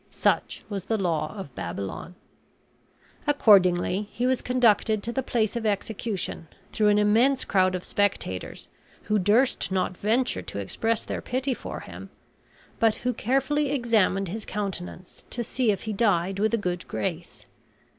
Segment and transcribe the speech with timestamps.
[0.09, 2.15] Such was the law of Babylon.
[3.27, 8.67] Accordingly he was conducted to the place of execution, through an immense crowd of spectators,
[9.03, 12.09] who durst not venture to express their pity for him,
[12.79, 17.45] but who carefully examined his countenance to see if he died with a good grace.